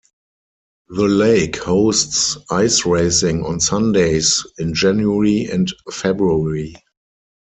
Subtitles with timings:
[0.87, 6.73] The lake hosts ice racing on Sundays in January and February.